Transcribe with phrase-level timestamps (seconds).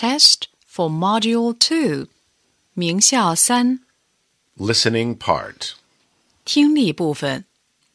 [0.00, 2.08] Test for Module 2.
[2.74, 3.80] 名校三
[4.56, 5.72] Listening part.
[6.44, 7.44] 听力部分。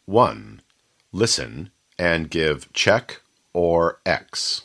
[0.05, 0.59] 1.
[1.11, 3.17] Listen and give check
[3.53, 4.61] or X.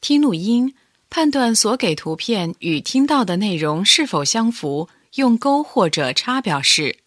[0.00, 0.74] 听录音，
[1.10, 7.00] 判断所给图片与听到的内容是否相符，用勾或者叉表示。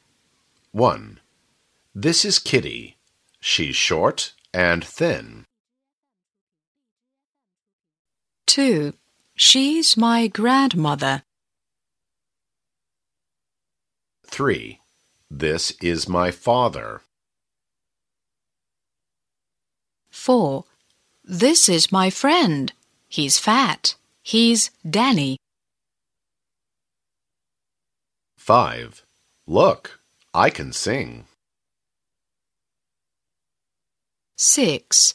[0.73, 1.17] 1.
[1.99, 2.95] This is Kitty.
[3.41, 5.45] She's short and thin.
[8.47, 8.93] 2.
[9.36, 11.22] She's my grandmother.
[14.26, 14.78] 3.
[15.30, 17.02] This is my father.
[20.10, 20.64] 4.
[21.24, 22.72] This is my friend.
[23.08, 23.96] He's fat.
[24.22, 25.36] He's Danny.
[28.36, 29.04] 5.
[29.46, 30.00] Look,
[30.32, 31.24] I can sing.
[34.36, 35.14] 6.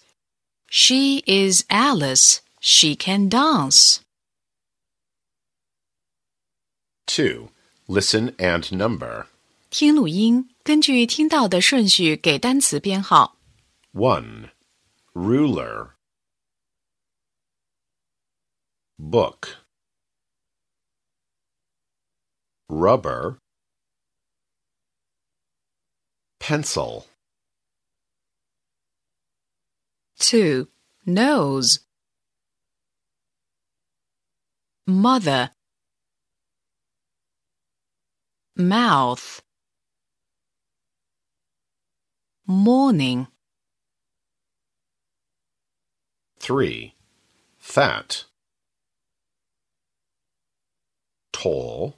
[0.69, 2.41] She is Alice.
[2.59, 4.01] She can dance.
[7.08, 7.48] 2.
[7.86, 9.26] Listen and number.
[9.70, 13.36] 听录音，根据听到的顺序给单词编号。
[13.92, 14.50] 1.
[15.12, 15.90] Ruler.
[18.96, 19.58] Book.
[22.68, 23.38] Rubber.
[26.38, 27.04] Pencil.
[30.18, 30.68] 2.
[31.04, 31.80] Nose.
[34.86, 35.50] Mother.
[38.56, 39.42] Mouth.
[42.46, 43.26] Morning.
[46.38, 46.94] 3.
[47.58, 48.24] Fat.
[51.32, 51.94] Tall.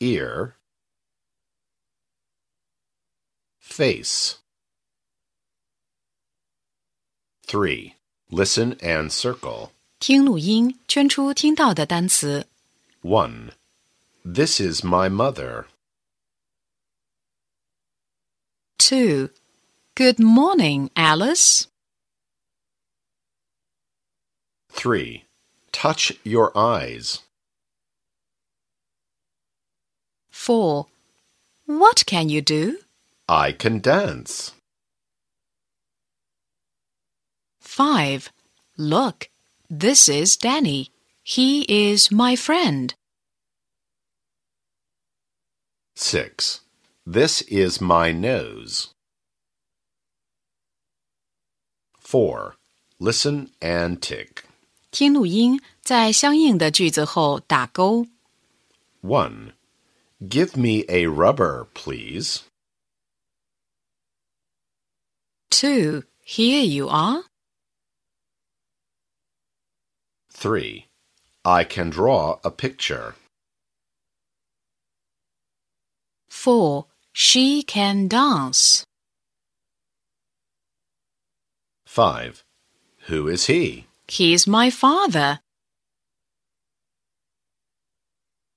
[0.00, 0.54] Ear.
[3.58, 4.38] Face.
[7.46, 7.94] 3.
[8.30, 9.70] Listen and circle.
[9.98, 12.46] 听录音，圈出听到的单词。
[13.05, 13.51] 1.
[14.25, 15.67] This is my mother.
[18.79, 19.29] 2.
[19.93, 21.67] Good morning, Alice.
[24.71, 25.23] 3.
[25.71, 27.19] Touch your eyes.
[30.31, 30.87] 4.
[31.67, 32.79] What can you do?
[33.29, 34.53] I can dance.
[37.59, 38.31] 5.
[38.77, 39.29] Look,
[39.69, 40.89] this is Danny.
[41.24, 42.94] He is my friend.
[45.96, 46.60] 6.
[47.06, 48.94] This is my nose.
[51.98, 52.56] 4.
[52.98, 54.44] Listen and tick.
[54.90, 58.06] 听录音，在相应的句子后打勾。
[59.02, 59.52] 1.
[60.20, 62.40] Give me a rubber, please.
[65.50, 66.02] 2.
[66.24, 67.24] Here you are.
[70.30, 70.84] 3.
[71.45, 73.13] I can draw a picture.
[76.27, 76.87] 4.
[77.13, 78.83] She can dance.
[81.85, 82.43] 5.
[83.07, 83.85] Who is he?
[84.07, 85.39] He's my father.